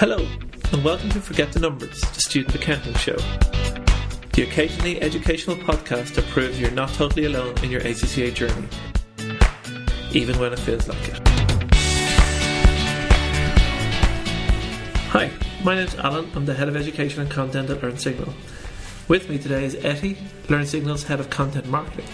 [0.00, 0.26] Hello,
[0.72, 3.18] and welcome to Forget the Numbers, the student accounting show.
[4.32, 8.66] The occasionally educational podcast that proves you're not totally alone in your ACCA journey,
[10.14, 11.28] even when it feels like it.
[15.10, 15.30] Hi,
[15.62, 16.30] my name's Alan.
[16.34, 18.32] I'm the head of education and content at LearnSignal.
[19.06, 20.14] With me today is Etty,
[20.46, 22.06] LearnSignal's head of content marketing.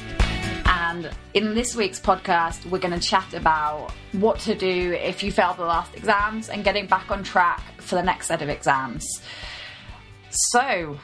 [1.34, 5.56] In this week's podcast, we're going to chat about what to do if you failed
[5.56, 9.22] the last exams and getting back on track for the next set of exams.
[10.30, 10.98] So,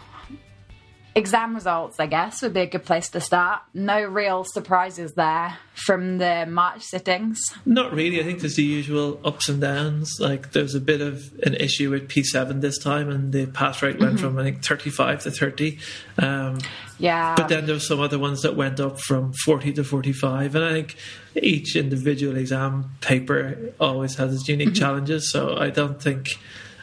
[1.15, 3.63] exam results, I guess, would be a good place to start.
[3.75, 7.39] No real surprises there from the March sittings.
[7.67, 8.21] Not really.
[8.21, 10.19] I think there's the usual ups and downs.
[10.19, 13.99] Like there's a bit of an issue with P7 this time, and the pass rate
[13.99, 14.25] went mm-hmm.
[14.25, 15.79] from I think 35 to 30.
[16.19, 16.59] Um,
[16.99, 17.35] yeah.
[17.35, 20.73] But then there's some other ones that went up from 40 to 45, and I
[20.73, 20.97] think
[21.35, 24.75] each individual exam paper always has its unique mm-hmm.
[24.75, 25.31] challenges.
[25.31, 26.29] So I don't think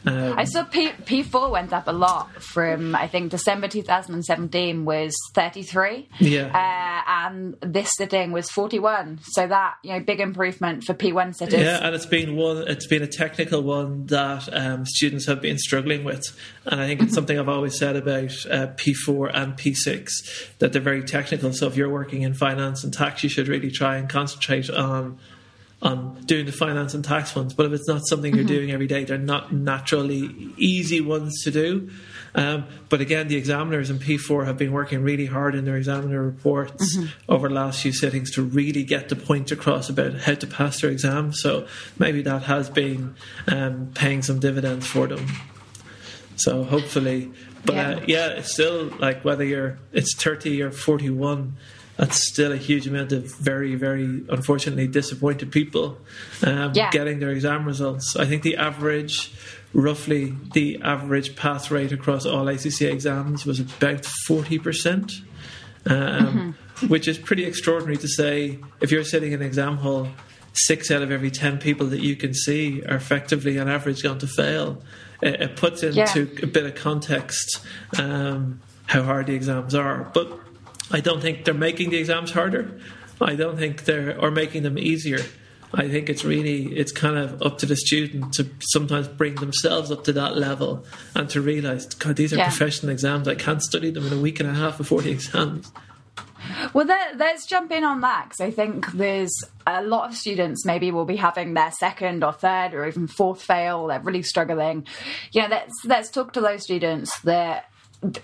[0.06, 4.86] um, I saw P P four went up a lot from I think December 2017
[4.86, 9.20] was 33, yeah, uh, and this sitting was 41.
[9.24, 11.62] So that you know big improvement for P1 sitters.
[11.62, 12.68] Yeah, and it's been one.
[12.68, 16.24] It's been a technical one that um, students have been struggling with,
[16.66, 20.82] and I think it's something I've always said about uh, P4 and P6 that they're
[20.82, 21.54] very technical.
[21.54, 25.20] So if you're working in finance and tax, you should really try and concentrate on
[25.82, 27.54] on doing the finance and tax ones.
[27.54, 28.54] But if it's not something you're mm-hmm.
[28.54, 31.90] doing every day, they're not naturally easy ones to do.
[32.36, 36.22] Um, but again, the examiners in P4 have been working really hard in their examiner
[36.22, 37.32] reports mm-hmm.
[37.32, 40.82] over the last few sittings to really get the point across about how to pass
[40.82, 41.34] their exam.
[41.34, 43.16] So maybe that has been
[43.48, 45.26] um, paying some dividends for them.
[46.36, 47.32] So hopefully,
[47.66, 47.90] but yeah.
[47.90, 51.58] Uh, yeah, it's still like whether you're it's 30 or 41
[52.00, 55.98] that's still a huge amount of very, very unfortunately disappointed people
[56.46, 56.90] um, yeah.
[56.92, 58.16] getting their exam results.
[58.16, 59.34] I think the average,
[59.74, 65.22] roughly, the average pass rate across all ACCA exams was about 40%,
[65.88, 66.88] um, mm-hmm.
[66.88, 70.08] which is pretty extraordinary to say if you're sitting in an exam hall.
[70.54, 74.18] Six out of every ten people that you can see are effectively, on average, going
[74.18, 74.82] to fail.
[75.22, 76.44] It, it puts into yeah.
[76.44, 77.64] a bit of context
[78.00, 80.10] um, how hard the exams are.
[80.12, 80.40] But
[80.92, 82.80] I don't think they're making the exams harder.
[83.22, 85.20] I don't think they're or making them easier.
[85.74, 89.92] I think it's really it's kind of up to the student to sometimes bring themselves
[89.92, 90.86] up to that level
[91.16, 92.50] and to realise, God, these are yeah.
[92.50, 93.28] professional exams.
[93.28, 95.72] I can't study them in a week and a half before the exams.
[96.74, 99.34] Well, let's jump in on that because I think there's
[99.68, 103.42] a lot of students maybe will be having their second or third or even fourth
[103.42, 103.88] fail.
[103.88, 104.86] They're really struggling.
[105.32, 107.70] You know, let's let's talk to those students that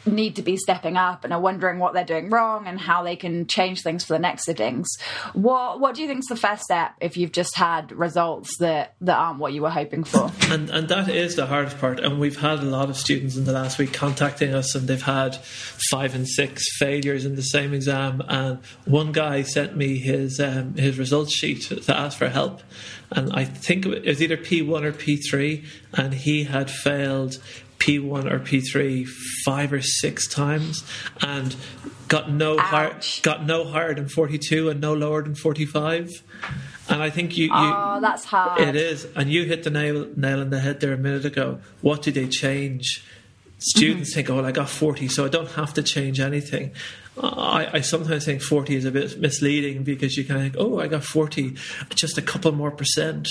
[0.06, 3.16] need to be stepping up and are wondering what they're doing wrong and how they
[3.16, 4.88] can change things for the next sittings.
[5.34, 8.96] What what do you think is the first step if you've just had results that,
[9.02, 10.31] that aren't what you were hoping for?
[10.50, 12.00] And and that is the hardest part.
[12.00, 15.02] And we've had a lot of students in the last week contacting us and they've
[15.02, 15.36] had
[15.92, 18.22] five and six failures in the same exam.
[18.28, 22.62] And one guy sent me his um, his results sheet to ask for help.
[23.12, 27.40] And I think it was either P1 or P3, and he had failed
[27.85, 29.07] P1 or P3
[29.46, 30.84] five or six times
[31.22, 31.56] and
[32.07, 36.09] got no higher, got no higher than 42 and no lower than 45.
[36.90, 38.59] And I think you, you Oh, that's hard.
[38.59, 39.06] It is.
[39.16, 41.59] And you hit the nail nail on the head there a minute ago.
[41.81, 43.06] What do they change?
[43.59, 44.16] Students mm-hmm.
[44.16, 46.72] think, oh, well, I got 40, so I don't have to change anything.
[47.22, 50.79] I, I, sometimes think 40 is a bit misleading because you kind of think, oh,
[50.81, 51.56] I got 40,
[51.91, 53.29] just a couple more percent.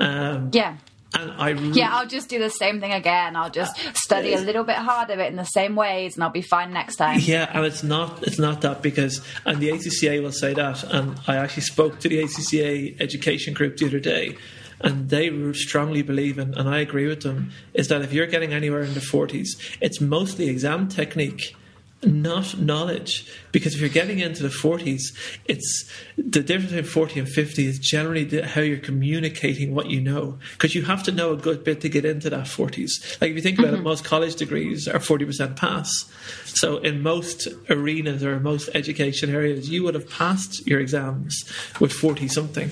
[0.00, 0.78] Um, yeah.
[1.18, 3.36] And I yeah, I'll just do the same thing again.
[3.36, 6.30] I'll just uh, study a little bit harder, but in the same ways, and I'll
[6.30, 7.20] be fine next time.
[7.20, 10.84] Yeah, and it's not it's not that because and the ACCA will say that.
[10.84, 14.36] And I actually spoke to the ACCA education group the other day,
[14.80, 18.52] and they strongly believe in, and I agree with them, is that if you're getting
[18.52, 19.48] anywhere in the 40s,
[19.80, 21.56] it's mostly exam technique
[22.02, 23.30] not knowledge.
[23.52, 27.78] Because if you're getting into the 40s, it's the difference between 40 and 50 is
[27.78, 30.38] generally how you're communicating what you know.
[30.52, 33.20] Because you have to know a good bit to get into that 40s.
[33.20, 33.80] Like if you think about mm-hmm.
[33.80, 36.04] it, most college degrees are 40% pass.
[36.44, 41.50] So in most arenas or most education areas, you would have passed your exams
[41.80, 42.70] with 40 something.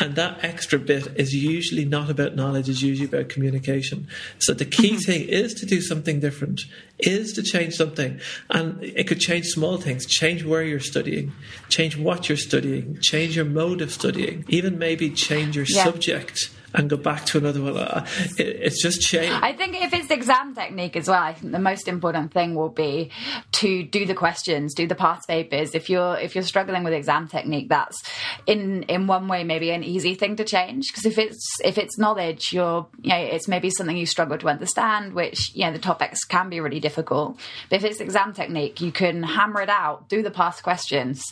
[0.00, 4.08] And that extra bit is usually not about knowledge, it's usually about communication.
[4.38, 4.98] So the key mm-hmm.
[4.98, 6.62] thing is to do something different,
[6.98, 8.20] is to change something.
[8.50, 11.32] And it could change small things, change where you're studying,
[11.68, 15.84] change what you're studying, change your mode of studying, even maybe change your yeah.
[15.84, 17.76] subject and go back to another one.
[17.76, 18.06] Uh,
[18.38, 19.32] it, it's just change.
[19.32, 22.68] I think if it's exam technique as well, I think the most important thing will
[22.68, 23.10] be
[23.52, 25.74] to do the questions, do the past papers.
[25.74, 28.02] If you're if you're struggling with exam technique, that's
[28.46, 31.98] in in one way maybe an easy thing to change because if it's if it's
[31.98, 35.78] knowledge, you're you know it's maybe something you struggle to understand, which you know the
[35.78, 37.38] topics can be really difficult.
[37.68, 41.22] But if it's exam technique, you can hammer it out, do the past questions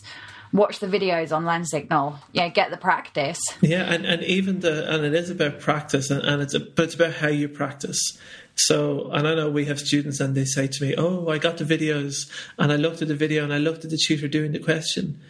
[0.52, 2.18] watch the videos on Learn Signal.
[2.32, 3.40] Yeah, get the practice.
[3.60, 6.84] Yeah, and, and even the and it is about practice, and, and it's a, but
[6.84, 8.18] it's about how you practice.
[8.56, 11.58] So, and I know we have students, and they say to me, "Oh, I got
[11.58, 14.52] the videos, and I looked at the video, and I looked at the tutor doing
[14.52, 15.20] the question."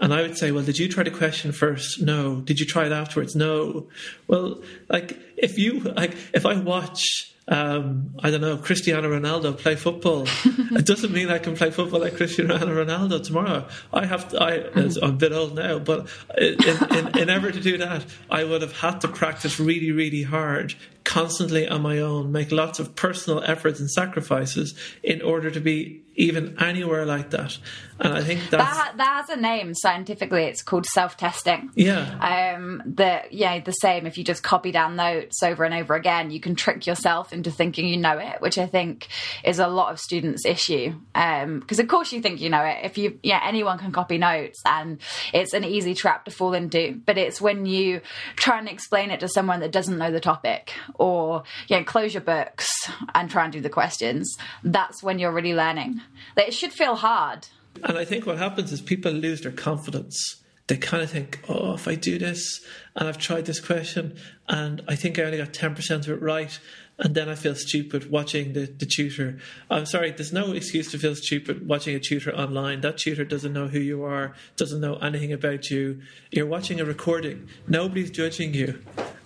[0.00, 2.00] And I would say, well, did you try the question first?
[2.00, 2.40] No.
[2.40, 3.36] Did you try it afterwards?
[3.36, 3.88] No.
[4.26, 9.74] Well, like if you like, if I watch um, I don't know, Cristiano Ronaldo play
[9.74, 10.24] football.
[10.44, 13.66] it doesn't mean I can play football like Cristiano Ronaldo tomorrow.
[13.92, 16.08] I have to, I, I'm a bit old now, but
[16.38, 20.22] in, in, in ever to do that, I would have had to practice really, really
[20.22, 20.74] hard,
[21.10, 26.04] constantly on my own, make lots of personal efforts and sacrifices in order to be
[26.14, 27.56] even anywhere like that.
[27.98, 30.44] And I think that's, that that has a name scientifically.
[30.44, 31.70] It's called self-testing.
[31.74, 32.54] Yeah.
[32.54, 32.82] Um.
[32.86, 34.06] The yeah the same.
[34.06, 37.50] If you just copy down notes over and over again, you can trick yourself into
[37.50, 39.08] thinking you know it, which I think
[39.44, 40.94] is a lot of students' issue.
[41.14, 41.60] Um.
[41.60, 42.78] Because of course you think you know it.
[42.84, 44.98] If you yeah anyone can copy notes, and
[45.34, 47.00] it's an easy trap to fall into.
[47.04, 48.00] But it's when you
[48.36, 52.14] try and explain it to someone that doesn't know the topic, or you know, close
[52.14, 52.70] your books
[53.14, 54.36] and try and do the questions.
[54.62, 56.00] That's when you're really learning.
[56.36, 57.48] It should feel hard.
[57.82, 60.36] And I think what happens is people lose their confidence.
[60.66, 62.60] They kind of think, oh, if I do this
[62.94, 64.16] and I've tried this question
[64.48, 66.58] and I think I only got 10% of it right,
[66.98, 69.38] and then I feel stupid watching the, the tutor.
[69.70, 72.82] I'm sorry, there's no excuse to feel stupid watching a tutor online.
[72.82, 76.02] That tutor doesn't know who you are, doesn't know anything about you.
[76.30, 77.48] You're watching a recording.
[77.66, 78.80] Nobody's judging you.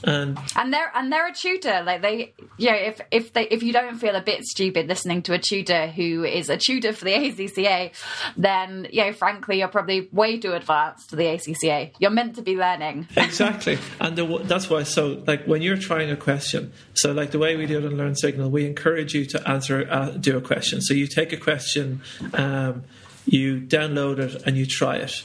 [0.07, 1.83] And and they're and they're a tutor.
[1.83, 5.33] Like they yeah, if if they if you don't feel a bit stupid listening to
[5.33, 7.93] a tutor who is a tutor for the ACCA,
[8.37, 11.93] then yeah, frankly, you're probably way too advanced for the ACCA.
[11.99, 13.09] You're meant to be learning.
[13.17, 14.83] exactly, and the, that's why.
[14.83, 17.97] So like when you're trying a question, so like the way we do it in
[17.97, 20.83] Learn Signal, we encourage you to answer uh, do a question.
[20.83, 22.03] So you take a question,
[22.35, 22.85] um,
[23.25, 25.25] you download it, and you try it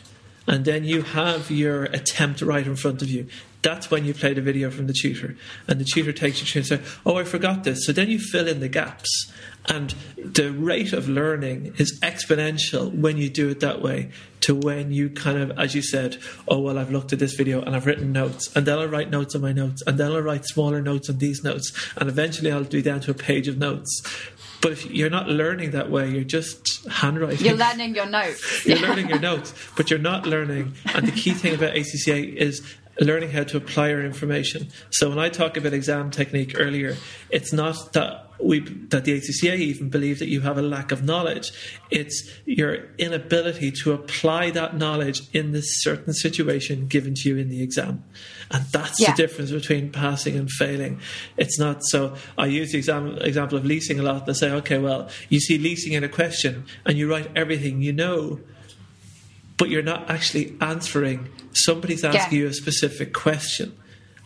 [0.49, 3.27] and then you have your attempt right in front of you.
[3.61, 5.35] That's when you play the video from the tutor,
[5.67, 8.17] and the tutor takes you through and says, "Oh, I forgot this." So then you
[8.17, 9.31] fill in the gaps,
[9.67, 14.11] and the rate of learning is exponential when you do it that way.
[14.41, 16.17] To when you kind of, as you said,
[16.47, 19.09] "Oh, well, I've looked at this video and I've written notes, and then I'll write
[19.09, 22.51] notes on my notes, and then I'll write smaller notes on these notes, and eventually
[22.51, 24.01] I'll be down to a page of notes."
[24.61, 27.45] But if you're not learning that way, you're just handwriting.
[27.45, 28.65] You're learning your notes.
[28.65, 30.73] you're learning your notes, but you're not learning.
[30.93, 32.61] And the key thing about ACCA is
[32.99, 34.67] learning how to apply our information.
[34.91, 36.97] So when I talk about exam technique earlier,
[37.29, 41.03] it's not that we that the ACCA even believe that you have a lack of
[41.03, 41.51] knowledge.
[41.91, 47.49] It's your inability to apply that knowledge in this certain situation given to you in
[47.49, 48.03] the exam.
[48.51, 49.11] And that's yeah.
[49.11, 50.99] the difference between passing and failing.
[51.37, 54.77] It's not so I use the exam, example of leasing a lot and say, okay,
[54.77, 58.39] well, you see leasing in a question and you write everything you know
[59.59, 61.29] but you're not actually answering.
[61.53, 62.43] Somebody's asking yeah.
[62.45, 63.75] you a specific question.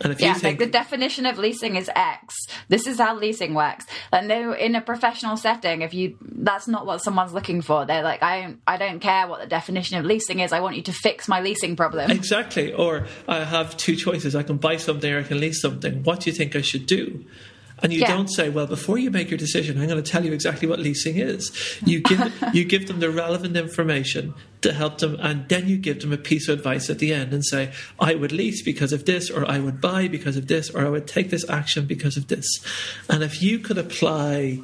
[0.02, 2.36] And if yeah, you think, like the definition of leasing is X.
[2.68, 3.86] This is how leasing works.
[4.12, 7.86] And no, in a professional setting, if you that's not what someone's looking for.
[7.86, 10.52] They're like, I don't, I don't care what the definition of leasing is.
[10.52, 12.12] I want you to fix my leasing problem.
[12.12, 12.74] Exactly.
[12.74, 14.36] Or I have two choices.
[14.36, 16.04] I can buy something or I can lease something.
[16.04, 17.26] What do you think I should do?
[17.82, 18.08] And you yeah.
[18.08, 20.80] don't say, well, before you make your decision, I'm going to tell you exactly what
[20.80, 21.52] leasing is.
[21.86, 26.02] You give you give them the relevant information to help them, and then you give
[26.02, 29.06] them a piece of advice at the end and say, I would lease because of
[29.06, 32.16] this, or I would buy because of this, or I would take this action because
[32.16, 32.46] of this.
[33.10, 34.60] And if you could apply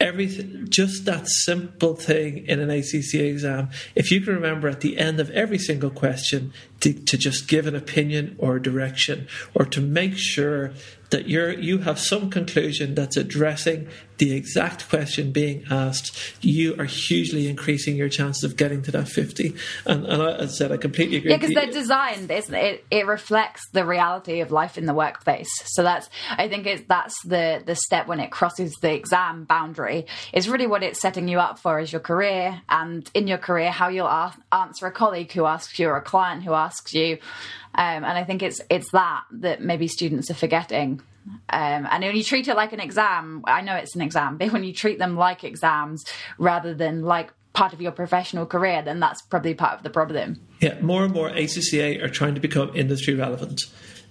[0.00, 4.98] everything just that simple thing in an ACCA exam if you can remember at the
[4.98, 9.80] end of every single question to, to just give an opinion or direction or to
[9.80, 10.72] make sure
[11.10, 16.84] that you're you have some conclusion that's addressing the exact question being asked, you are
[16.84, 19.54] hugely increasing your chances of getting to that 50.
[19.86, 21.30] And, and I, as I said, I completely agree.
[21.30, 22.84] Yeah, because they're designed, isn't it?
[22.90, 23.06] it?
[23.08, 25.48] reflects the reality of life in the workplace.
[25.64, 30.06] So that's, I think it's, that's the, the step when it crosses the exam boundary
[30.32, 33.70] is really what it's setting you up for as your career and in your career,
[33.70, 37.18] how you'll ask, answer a colleague who asks you or a client who asks you.
[37.74, 41.00] Um, and I think it's, it's that that maybe students are forgetting
[41.50, 44.52] um, and when you treat it like an exam, I know it's an exam, but
[44.52, 46.04] when you treat them like exams
[46.38, 50.40] rather than like part of your professional career, then that's probably part of the problem.
[50.60, 53.62] Yeah, more and more ACCA are trying to become industry relevant.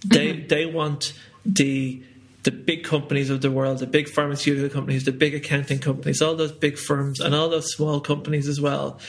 [0.05, 0.47] They mm-hmm.
[0.47, 1.13] they want
[1.45, 2.03] the
[2.43, 6.35] the big companies of the world, the big pharmaceutical companies, the big accounting companies, all
[6.35, 8.99] those big firms, and all those small companies as well,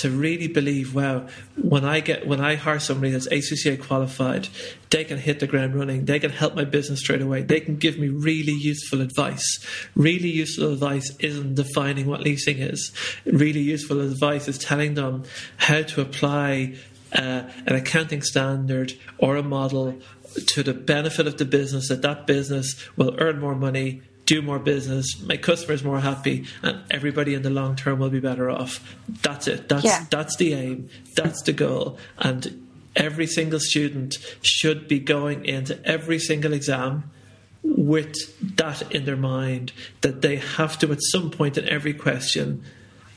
[0.00, 1.26] to really believe, wow,
[1.60, 4.48] when I get when I hire somebody that's ACCA qualified,
[4.90, 6.04] they can hit the ground running.
[6.04, 7.42] They can help my business straight away.
[7.42, 9.64] They can give me really useful advice.
[9.94, 12.92] Really useful advice isn't defining what leasing is.
[13.24, 15.24] Really useful advice is telling them
[15.56, 16.76] how to apply
[17.12, 19.98] uh, an accounting standard or a model
[20.46, 24.58] to the benefit of the business that that business will earn more money do more
[24.58, 28.72] business make customers more happy and everybody in the long term will be better off
[29.22, 30.04] that's it that's Yeah.
[30.10, 32.40] that's the aim that's the goal and
[32.94, 37.10] every single student should be going into every single exam
[37.62, 38.14] with
[38.56, 42.62] that in their mind that they have to at some point in every question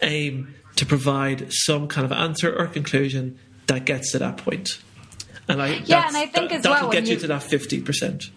[0.02, 3.38] aim to provide some kind of answer or conclusion
[3.68, 4.80] that gets to that point.
[5.50, 8.30] and I, Yeah, and I think that, as that'll get you you- to that 50%.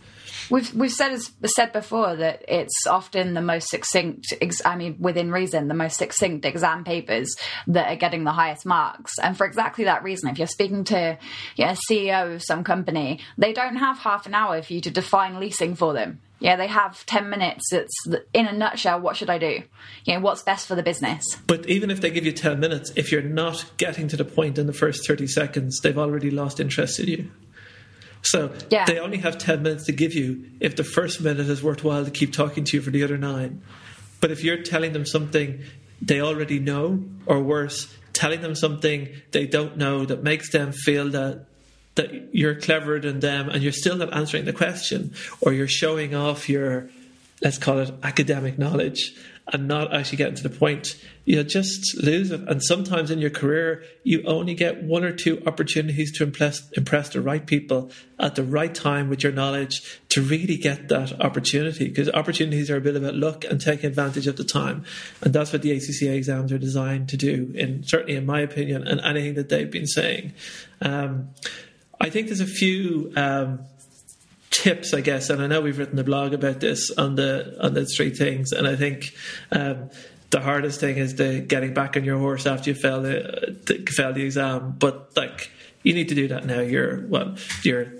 [0.50, 4.32] We've we've said said before that it's often the most succinct.
[4.40, 7.34] Ex- I mean, within reason, the most succinct exam papers
[7.66, 9.18] that are getting the highest marks.
[9.22, 11.18] And for exactly that reason, if you're speaking to
[11.58, 14.90] know, a CEO of some company, they don't have half an hour for you to
[14.90, 16.20] define leasing for them.
[16.40, 17.72] Yeah, they have ten minutes.
[17.72, 19.00] It's in a nutshell.
[19.00, 19.62] What should I do?
[20.04, 21.24] You know, what's best for the business?
[21.46, 24.58] But even if they give you 10 minutes, if you're not getting to the point
[24.58, 27.30] in the first 30 seconds, they've already lost interest in you.
[28.24, 28.84] So Yeah.
[28.86, 32.10] they only have 10 minutes to give you if the first minute is worthwhile to
[32.10, 33.60] keep talking to you for the other nine.
[34.20, 35.60] But if you're telling them something
[36.02, 41.10] they already know, or worse, telling them something they don't know that makes them feel
[41.10, 41.46] that
[41.94, 46.12] that you're cleverer than them and you're still not answering the question, or you're showing
[46.12, 46.88] off your,
[47.40, 49.14] let's call it academic knowledge
[49.52, 50.96] and not actually getting to the point,
[51.26, 52.40] you'll just lose it.
[52.48, 57.10] And sometimes in your career, you only get one or two opportunities to impress, impress
[57.10, 61.88] the right people at the right time with your knowledge to really get that opportunity.
[61.88, 64.84] Because opportunities are a bit about luck and taking advantage of the time.
[65.20, 68.86] And that's what the ACCA exams are designed to do, in certainly in my opinion,
[68.86, 70.32] and anything that they've been saying.
[70.80, 71.30] Um,
[72.00, 73.60] I think there's a few um,
[74.64, 77.74] tips, I guess, and I know we've written a blog about this on the on
[77.74, 79.14] the three things, and I think
[79.52, 79.90] um,
[80.30, 83.84] the hardest thing is the getting back on your horse after you fail the, the
[83.92, 84.74] fail the exam.
[84.78, 85.50] But like,
[85.82, 86.60] you need to do that now.
[86.60, 87.92] You're well, you're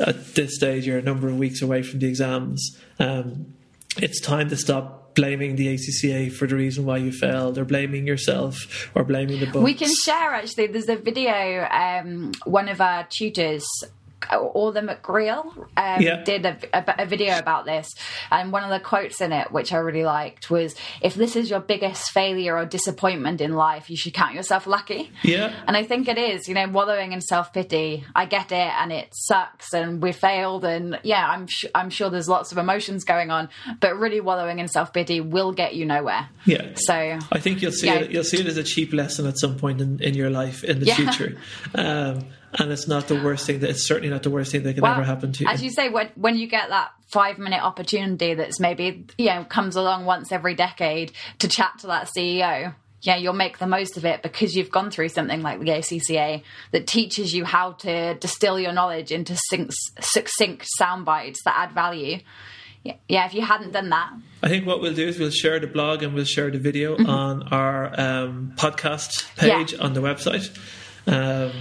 [0.00, 2.78] at this stage, you're a number of weeks away from the exams.
[2.98, 3.52] Um,
[3.98, 8.06] it's time to stop blaming the ACCA for the reason why you failed, or blaming
[8.06, 9.62] yourself, or blaming the book.
[9.62, 10.68] We can share actually.
[10.68, 11.68] There's a video.
[11.70, 13.66] Um, one of our tutors,
[14.32, 17.94] Orla McGreal, um, did a, a, a video about this,
[18.30, 21.50] and one of the quotes in it, which I really liked, was, "If this is
[21.50, 25.52] your biggest failure or disappointment in life, you should count yourself lucky." Yeah.
[25.66, 26.48] And I think it is.
[26.48, 28.04] You know, wallowing in self pity.
[28.14, 32.10] I get it, and it sucks, and we failed, and yeah, I'm sh- I'm sure
[32.10, 33.48] there's lots of emotions going on,
[33.80, 36.28] but really wallowing in self pity will get you nowhere.
[36.44, 36.72] Yeah.
[36.76, 36.94] So
[37.32, 38.00] I think you'll see Yeah.
[38.00, 38.10] it.
[38.10, 40.80] You'll see it as a cheap lesson at some point in, in your life in
[40.80, 40.94] the Yeah.
[40.96, 41.38] future,
[41.74, 42.24] um,
[42.58, 43.60] and it's not the worst thing.
[43.60, 45.50] That it's certainly not the worst thing that can Well, ever happen to you.
[45.50, 49.44] As you say, when when you get that five minute opportunity that's maybe you know
[49.44, 52.74] comes along once every decade to chat to that CEO.
[53.00, 56.42] Yeah, you'll make the most of it because you've gone through something like the ACCA
[56.72, 59.38] that teaches you how to distill your knowledge into
[60.00, 62.18] succinct, sound bites that add value.
[62.82, 64.10] Yeah, if you hadn't done that,
[64.42, 66.96] I think what we'll do is we'll share the blog and we'll share the video
[67.06, 69.46] on our um, podcast Mm-hmm.
[69.46, 69.58] Yeah.
[69.58, 70.48] page on the website.
[71.06, 71.52] Um,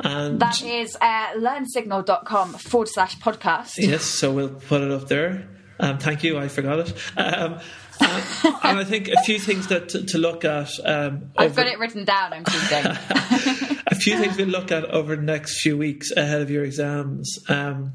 [0.00, 3.74] and that is uh, learnsignal.com forward slash podcast.
[3.78, 5.48] yes, so we'll put it up there.
[5.80, 6.38] Um, thank you.
[6.38, 6.94] I forgot it.
[7.16, 7.58] Um,
[8.00, 8.24] and,
[8.62, 10.70] and I think a few things that to, to look at.
[10.84, 13.78] Um, I've got it written down, I'm keeping.
[13.86, 17.38] a few things we'll look at over the next few weeks ahead of your exams
[17.48, 17.92] um,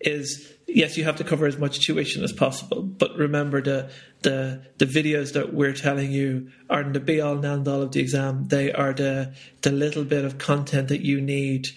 [0.00, 3.90] is yes, you have to cover as much tuition as possible, but remember the
[4.22, 7.92] the the videos that we're telling you aren't the be all and end all of
[7.92, 8.44] the exam.
[8.48, 11.68] They are the the little bit of content that you need.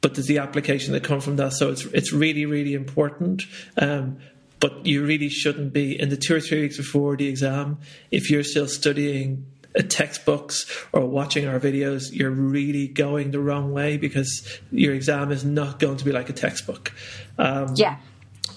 [0.00, 3.44] But there's the application that come from that, so it's it's really really important.
[3.78, 4.18] Um,
[4.58, 7.78] but you really shouldn't be in the two or three weeks before the exam
[8.12, 9.44] if you're still studying
[9.80, 15.44] textbooks or watching our videos, you're really going the wrong way because your exam is
[15.44, 16.92] not going to be like a textbook.
[17.38, 17.96] Um, yeah.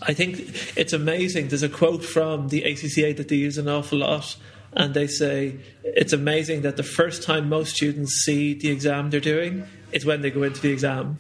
[0.02, 0.40] I think
[0.76, 1.48] it's amazing.
[1.48, 4.36] There's a quote from the ACCA that they use an awful lot,
[4.74, 9.22] and they say it's amazing that the first time most students see the exam they're
[9.22, 11.18] doing is when they go into the exam,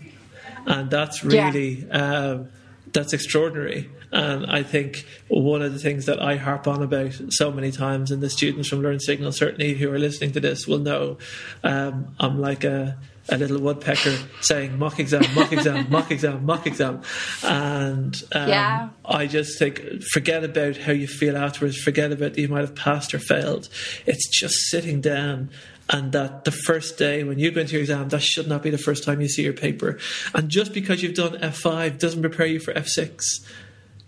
[0.66, 1.48] and that's Yeah.
[1.48, 1.90] really.
[1.90, 2.50] Um,
[2.96, 3.90] that's extraordinary.
[4.12, 8.10] And I think one of the things that I harp on about so many times,
[8.10, 11.18] and the students from Learn Signal certainly who are listening to this will know,
[11.64, 12.98] um, I'm like a
[13.30, 17.02] a little woodpecker saying mock exam, mock exam, mock exam, mock exam.
[17.44, 18.90] And um, yeah.
[19.04, 22.75] I just think, forget about how you feel afterwards, forget about that you might have
[22.75, 23.70] passed or failed.
[24.06, 25.50] It's just sitting down
[25.89, 28.70] and that the first day when you go into your exam, that should not be
[28.70, 30.00] the first time you see your paper.
[30.34, 33.22] And just because you've done F5 doesn't prepare you for F6.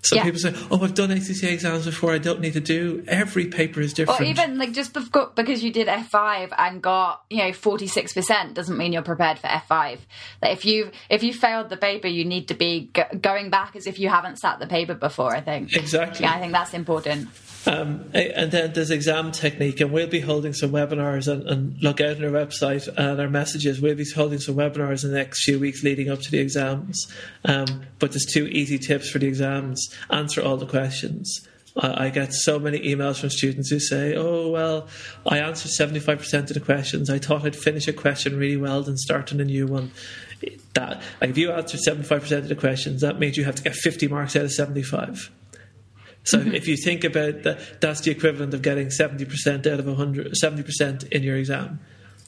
[0.03, 0.23] Some yeah.
[0.23, 2.13] people say, "Oh, I've done ACCA exams before.
[2.13, 4.21] I don't need to do." Every paper is different.
[4.21, 8.13] Or even like just because you did F five and got you know forty six
[8.13, 10.05] percent doesn't mean you're prepared for F five.
[10.41, 13.87] That if you if you failed the paper, you need to be going back as
[13.87, 15.35] if you haven't sat the paper before.
[15.35, 16.25] I think exactly.
[16.25, 17.27] Yeah, I think that's important.
[17.65, 21.99] Um, and then there's exam technique, and we'll be holding some webinars and, and, look
[21.99, 23.81] out on our website and our messages.
[23.81, 27.11] We'll be holding some webinars in the next few weeks leading up to the exams.
[27.43, 31.45] Um, but there's two easy tips for the exams: answer all the questions.
[31.77, 34.87] I, I get so many emails from students who say, "Oh well,
[35.25, 37.09] I answered 75% of the questions.
[37.09, 39.91] I thought I'd finish a question really well, then start on a new one."
[40.73, 43.73] That like if you answer 75% of the questions, that means you have to get
[43.73, 45.31] 50 marks out of 75
[46.27, 46.55] so mm-hmm.
[46.55, 51.09] if you think about that, that's the equivalent of getting 70% out of 100, 70%
[51.09, 51.79] in your exam.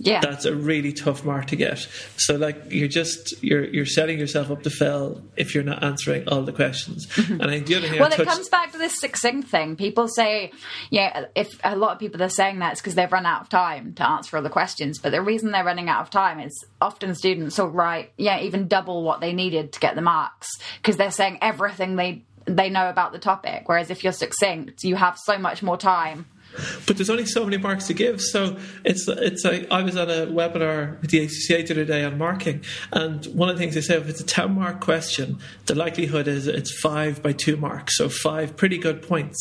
[0.01, 0.22] Yeah.
[0.22, 1.86] That's a really tough mark to get.
[2.15, 6.27] So like you're just you're you're setting yourself up to fail if you're not answering
[6.29, 7.08] all the questions.
[7.08, 7.41] Mm-hmm.
[7.41, 9.75] And I the other thing Well, it comes back to this succinct thing.
[9.75, 10.53] People say
[10.89, 13.50] yeah, if a lot of people are saying that it's because they've run out of
[13.50, 15.00] time to answer all the questions.
[15.00, 18.70] But the reason they're running out of time is often students will write, yeah, even
[18.70, 22.24] double what they needed to get the marks because they're saying everything they
[22.56, 23.68] they know about the topic.
[23.68, 26.25] Whereas if you're succinct, you have so much more time.
[26.88, 28.20] But there's only so many marks to give.
[28.22, 32.18] So it's it's I was on a webinar with the ACCA the other day on
[32.18, 35.38] marking, and one of the things they say if it's a ten mark question,
[35.68, 39.38] the likelihood is it's five by two marks, so five pretty good points.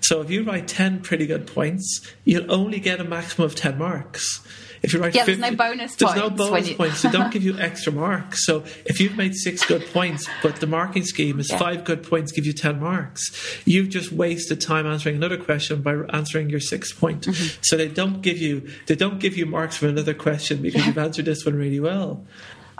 [0.00, 3.78] So if you write ten pretty good points, you'll only get a maximum of ten
[3.78, 4.40] marks.
[4.82, 6.30] If you write yeah, 50, there's no bonus there's points.
[6.30, 6.74] no bonus you...
[6.76, 7.02] points.
[7.02, 8.44] They don't give you extra marks.
[8.46, 11.58] So if you've made six good points, but the marking scheme is yeah.
[11.58, 15.94] five good points give you ten marks, you've just wasted time answering another question by
[16.10, 17.22] answering your sixth point.
[17.22, 17.58] Mm-hmm.
[17.62, 20.98] So they don't give you they don't give you marks for another question because you've
[20.98, 22.24] answered this one really well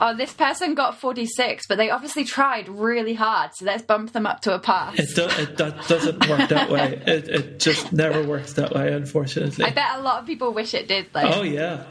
[0.01, 4.27] oh, this person got 46, but they obviously tried really hard, so let's bump them
[4.27, 4.99] up to a pass.
[4.99, 7.03] It, do, it that doesn't work that way.
[7.07, 9.65] It, it just never works that way, unfortunately.
[9.65, 11.31] I bet a lot of people wish it did, though.
[11.35, 11.85] Oh, yeah.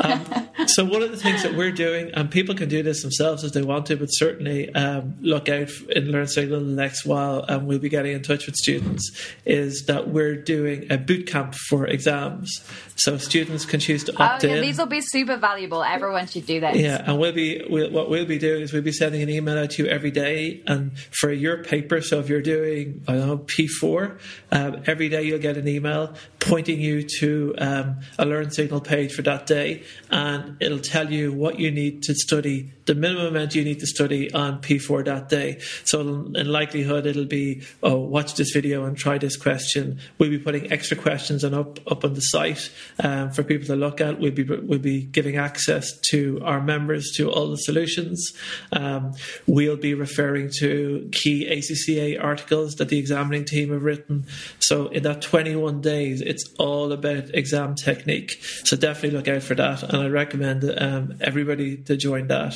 [0.00, 3.44] Um, so one of the things that we're doing, and people can do this themselves
[3.44, 7.44] if they want to, but certainly um, look out in Learn Signal the next while,
[7.48, 9.10] and we'll be getting in touch with students,
[9.44, 12.62] is that we're doing a boot camp for exams.
[12.96, 14.62] So students can choose to opt oh, yeah, in.
[14.62, 15.82] These will be super valuable.
[15.82, 16.76] Everyone should do this.
[16.76, 19.58] Yeah, and we'll be we'll, what we'll be doing is we'll be sending an email
[19.58, 22.00] out to you every day, and for your paper.
[22.00, 24.18] So if you're doing I don't know P4,
[24.50, 29.12] um, every day you'll get an email pointing you to um, a Learn Signal page
[29.14, 33.54] for that day, and it'll tell you what you need to study, the minimum amount
[33.54, 35.60] you need to study on P4 that day.
[35.84, 40.00] So in likelihood, it'll be, oh, watch this video and try this question.
[40.18, 43.76] We'll be putting extra questions on up up on the site um, for people to
[43.76, 44.18] look at.
[44.18, 48.32] We'll be we'll be giving access to our members to all the solutions.
[48.72, 49.14] Um,
[49.46, 54.26] we'll be referring to key ACCA articles that the examining team have written.
[54.58, 58.32] So in that 21 days it's all about exam technique.
[58.64, 62.54] So definitely look out for that, and I recommend um, everybody to join that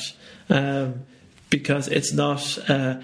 [0.49, 1.05] um,
[1.49, 3.01] because it's not uh,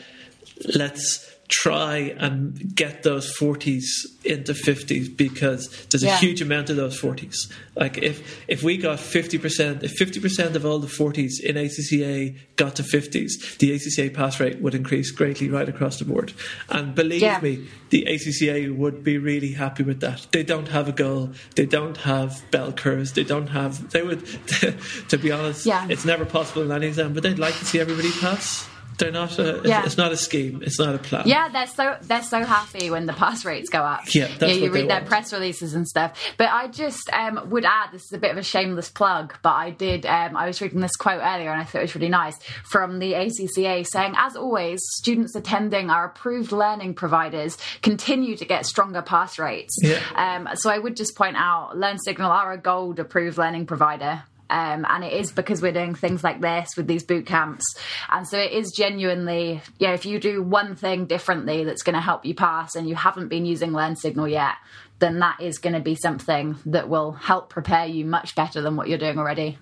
[0.76, 3.84] let's try and get those 40s
[4.24, 6.16] into 50s because there's yeah.
[6.16, 7.36] a huge amount of those 40s.
[7.76, 12.76] Like if if we got 50%, if 50% of all the 40s in ACCA got
[12.78, 16.34] to 50s, the ACCA pass rate would increase greatly right across the board.
[16.70, 17.40] And believe yeah.
[17.42, 20.28] me, the ACCA would be really happy with that.
[20.32, 24.26] They don't have a goal, they don't have bell curves, they don't have, they would,
[25.10, 25.88] to be honest, yeah.
[25.90, 28.68] it's never possible in any exam, but they'd like to see everybody pass.
[28.98, 29.38] They're not.
[29.40, 29.86] A, yeah.
[29.86, 30.62] It's not a scheme.
[30.64, 31.28] It's not a plan.
[31.28, 34.14] Yeah, they're so they're so happy when the pass rates go up.
[34.14, 34.48] Yeah, yeah.
[34.48, 35.08] You read their want.
[35.08, 36.18] press releases and stuff.
[36.38, 39.54] But I just um, would add this is a bit of a shameless plug, but
[39.54, 40.06] I did.
[40.06, 43.00] Um, I was reading this quote earlier, and I thought it was really nice from
[43.00, 49.02] the ACCA saying, as always, students attending our approved learning providers continue to get stronger
[49.02, 49.76] pass rates.
[49.82, 50.00] Yeah.
[50.16, 54.24] Um, so I would just point out, Learn Signal are a gold approved learning provider.
[54.50, 57.64] Um, and it is because we're doing things like this with these boot camps.
[58.12, 62.02] And so it is genuinely, yeah, if you do one thing differently that's going to
[62.02, 64.56] help you pass and you haven't been using Learn Signal yet,
[65.00, 68.76] then that is going to be something that will help prepare you much better than
[68.76, 69.58] what you're doing already.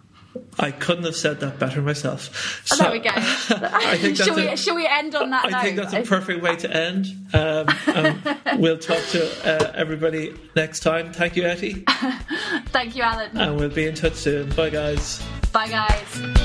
[0.60, 2.62] I couldn't have said that better myself.
[2.66, 3.10] So, oh, there we go.
[3.16, 5.62] I think shall, we, a, shall we end on that I note?
[5.62, 7.08] think that's a perfect way to end.
[7.34, 8.24] Um, um,
[8.60, 11.14] we'll talk to uh, everybody next time.
[11.14, 11.84] Thank you, Etty.
[12.68, 13.38] Thank you, Alan.
[13.38, 14.50] And we'll be in touch soon.
[14.52, 15.22] Bye, guys.
[15.52, 16.41] Bye, guys.